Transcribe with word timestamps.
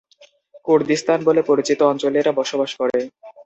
Kurdistan 0.65 1.19
বলে 1.27 1.41
পরিচিত 1.49 1.79
অঞ্চলে 1.91 2.17
এরা 2.21 2.31
বসবাস 2.39 2.71
করে। 2.79 2.99